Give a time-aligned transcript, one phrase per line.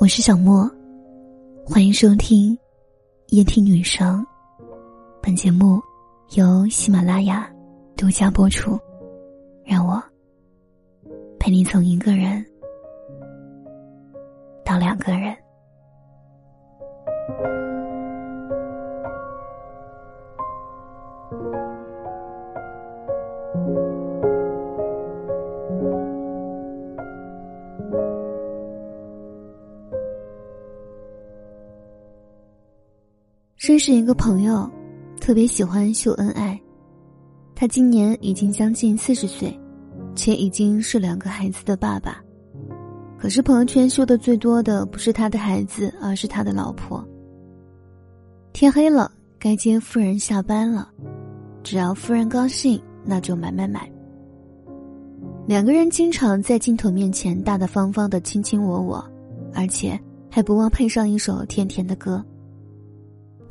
[0.00, 0.70] 我是小莫，
[1.66, 2.56] 欢迎收听
[3.30, 4.24] 夜听女生。
[5.20, 5.80] 本节目
[6.36, 7.50] 由喜马拉雅
[7.96, 8.78] 独家播出。
[9.64, 10.00] 让我
[11.40, 12.44] 陪你从一个人
[14.64, 15.34] 到两个人。
[33.74, 34.70] 认识一个朋友，
[35.20, 36.56] 特别喜欢秀恩爱。
[37.56, 39.52] 他今年已经将近四十岁，
[40.14, 42.22] 且已经是两个孩子的爸爸。
[43.18, 47.04] 可是朋友圈秀的最多的不是他的孩子，而是他的老婆。
[48.52, 49.10] 天黑了，
[49.40, 50.88] 该接夫人下班了，
[51.64, 53.90] 只要夫人高兴，那就买买买。
[55.48, 59.04] 两个人经常在镜头面前大大方方的卿卿我我，
[59.52, 59.98] 而且
[60.30, 62.24] 还不忘配上一首甜甜的歌。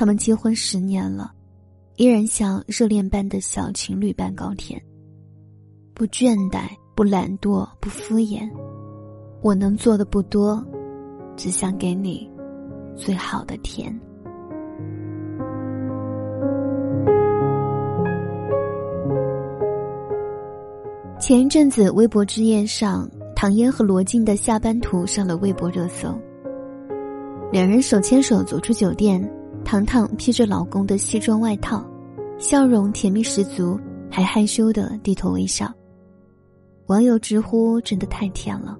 [0.00, 1.30] 他们结婚十年了，
[1.96, 4.80] 依然像热恋般的小情侣般高甜。
[5.92, 8.48] 不倦怠，不懒惰，不敷衍。
[9.42, 10.66] 我能做的不多，
[11.36, 12.26] 只想给你
[12.96, 13.94] 最好的甜。
[21.20, 23.06] 前一阵子，微博之夜上，
[23.36, 26.18] 唐嫣和罗晋的下班图上了微博热搜。
[27.52, 29.22] 两人手牵手走出酒店。
[29.64, 31.84] 糖糖披着老公的西装外套，
[32.38, 33.78] 笑容甜蜜十足，
[34.10, 35.72] 还害羞的低头微笑。
[36.86, 38.76] 网友直呼：“真的太甜了。”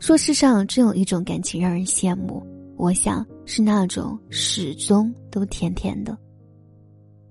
[0.00, 2.42] 说世上真有一种感情让人羡慕，
[2.76, 6.16] 我想是那种始终都甜甜的。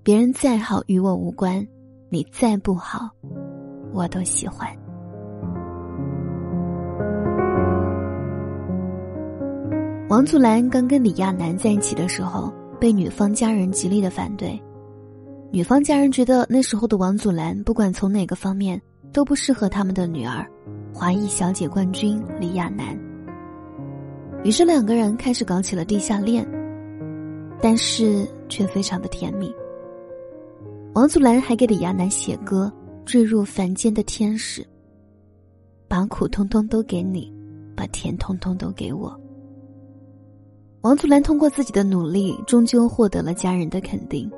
[0.02, 1.66] 别人再好与我无关，
[2.08, 3.10] 你再不好，
[3.92, 4.68] 我都喜欢。
[10.08, 14.58] 王祖蓝刚跟李亚男在一起的时候，被女方家人极力的反对。
[15.50, 18.80] 女方家人觉得那时候的王祖蓝不管从哪个方面
[19.12, 20.46] 都不适合他们的女儿，
[20.94, 22.98] 华裔小姐冠军李亚男。
[24.44, 26.46] 于是两个人开始搞起了地下恋，
[27.60, 29.54] 但是却非常的甜蜜。
[30.94, 32.72] 王祖蓝还给李亚男写歌，
[33.04, 34.66] 坠入凡间的天使。
[35.86, 37.30] 把苦通通都给你，
[37.76, 39.14] 把甜通通都给我。
[40.80, 44.30] 王祖蓝通过自己的努力，终究获得了家人的肯定，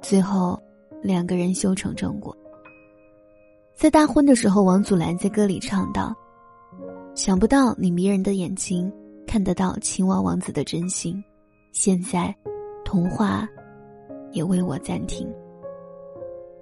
[0.00, 0.58] 最后
[1.02, 2.34] 两个人修成正果。
[3.74, 6.16] 在大婚的时候，王祖蓝在歌里唱道
[7.14, 8.90] ：“想不到你迷人的眼睛
[9.26, 11.22] 看得到青蛙王子的真心，
[11.72, 12.34] 现在
[12.82, 13.46] 童话
[14.32, 15.30] 也为我暂停。”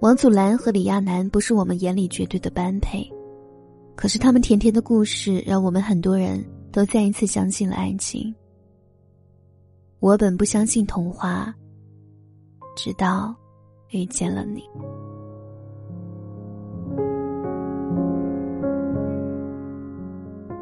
[0.01, 3.09] 王祖蓝和李亚男不是我们眼里绝对的般配，
[3.95, 8.35] 可是他们甜甜的故事，让我们很多人都再一次相信了爱情。
[9.99, 11.53] 我本不相信童话，
[12.75, 13.33] 直到
[13.89, 14.61] 遇见了你。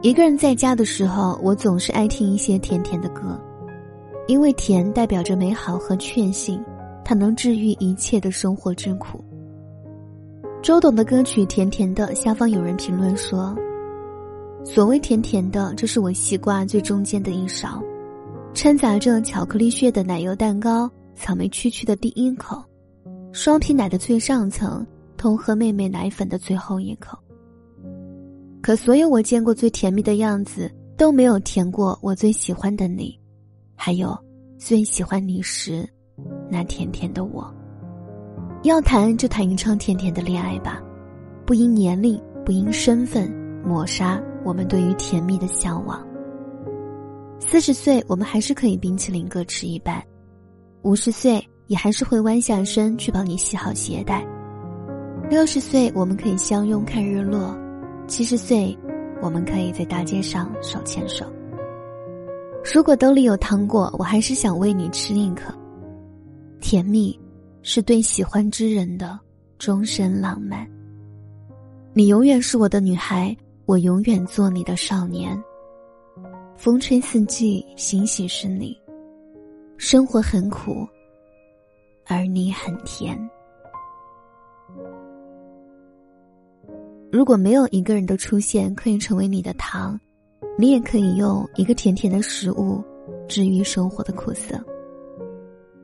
[0.02, 3.40] 一个人在家的时候，我总是爱听一些甜甜的歌，
[4.28, 6.64] 因为甜代表着美好和确信，
[7.04, 9.24] 它能治愈一切的生活之苦。
[10.62, 13.56] 周董的歌曲《甜甜的》，下方有人评论说
[14.64, 17.82] ：“所谓甜甜的，这是我西瓜最中间的一勺。”
[18.54, 22.64] 掺杂着巧克力屑的奶油蛋糕，草莓区区的第一口，
[23.32, 24.86] 双皮奶的最上层，
[25.18, 27.18] 同喝妹妹奶粉的最后一口。
[28.62, 33.20] 可所有我见过最甜蜜的样子，都没有甜过我最喜欢的你，
[33.76, 34.16] 还有
[34.58, 35.88] 最喜欢你时，
[36.48, 37.52] 那甜甜的我。
[38.62, 40.80] 要谈就谈一场甜甜的恋爱吧，
[41.44, 43.30] 不因年龄，不因身份，
[43.66, 46.08] 抹杀我们对于甜蜜的向往。
[47.46, 50.02] 四十岁，我们还是可以冰淇淋各吃一半；
[50.82, 54.26] 五十岁，也还是会弯下身去帮你系好鞋带；
[55.30, 57.56] 六十岁，我们可以相拥看日落；
[58.08, 58.76] 七十岁，
[59.22, 61.26] 我们可以在大街上手牵手。
[62.74, 65.54] 如果兜里有糖果，我还是想喂你吃一颗。
[66.60, 67.20] 甜蜜，
[67.62, 69.20] 是对喜欢之人的
[69.60, 70.68] 终身浪漫。
[71.94, 73.36] 你永远是我的女孩，
[73.66, 75.40] 我永远做你的少年。
[76.64, 78.74] 风吹四季，欣喜是你。
[79.76, 80.88] 生活很苦，
[82.08, 83.20] 而你很甜。
[87.12, 90.00] 如果没有一个人的出现可以成为你的糖，
[90.58, 92.82] 你也可以用一个甜甜的食物
[93.28, 94.58] 治愈生活的苦涩。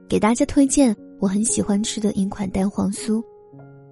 [0.07, 3.21] 给大家推荐我很喜欢吃的一款蛋黄酥，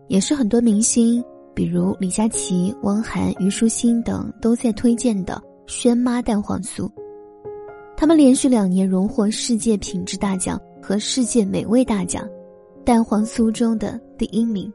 [0.08, 1.22] 也是很多明星
[1.54, 6.90] 比如李佳琦、汪涵、虞书欣等都在推荐的轩妈蛋黄酥。
[7.96, 12.28] 他们连续两年荣获世界品质大奖和世界美味大奖，
[12.86, 14.72] 蛋黄酥中的第一名。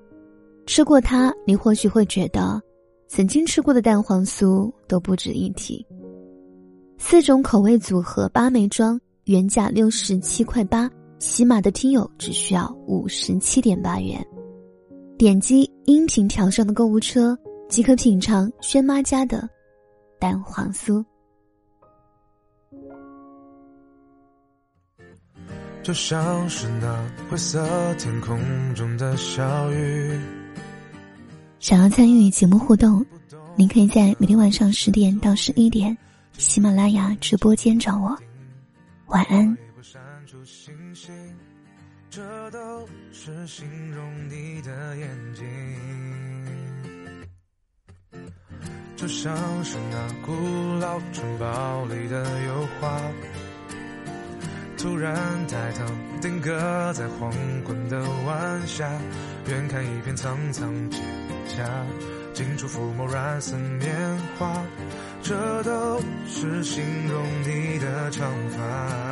[0.66, 2.60] 吃过它，你或许会觉得，
[3.08, 5.84] 曾经吃过的蛋黄酥都不值一提。
[6.98, 14.24] 四种口味组合八枚装，原价六十七块八，喜马的听友只需要五十七点八元。
[15.16, 17.36] 点击音频条上的购物车，
[17.68, 19.48] 即可品尝轩妈家的
[20.22, 21.04] 蛋黄酥。
[25.82, 27.60] 就像是那灰色
[27.96, 28.38] 天空
[28.76, 29.42] 中的小
[29.72, 30.20] 雨。
[31.58, 33.04] 想要参与节目互动，
[33.56, 35.98] 您可以在每天晚上十点到十一点，
[36.38, 38.16] 喜马拉雅直播间找我。
[39.06, 39.58] 晚安。
[42.08, 45.46] 这都是形容你的眼睛，
[49.02, 49.34] 就像
[49.64, 50.32] 是那古
[50.78, 53.00] 老城堡里的油画。
[54.78, 55.16] 突然
[55.48, 55.84] 抬头，
[56.20, 57.32] 定格在黄
[57.66, 58.88] 昏的晚霞，
[59.48, 61.00] 远看一片苍苍蒹
[61.48, 61.68] 葭，
[62.32, 63.92] 近处抚摸软似棉
[64.38, 64.62] 花，
[65.20, 65.34] 这
[65.64, 69.11] 都是形容你的长发。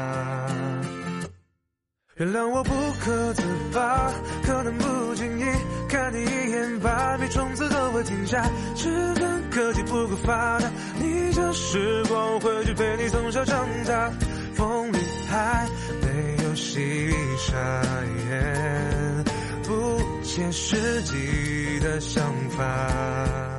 [2.21, 4.13] 原谅我不可自拔，
[4.45, 5.45] 可能不经意
[5.89, 8.45] 看你一眼，百米冲刺都会停下。
[8.77, 10.71] 只恨科技不够发达，
[11.01, 14.13] 逆着时光回去陪你从小长大。
[14.53, 14.99] 风里
[15.31, 15.67] 还
[16.03, 17.83] 没有细沙，
[19.63, 23.50] 不切实际的想法。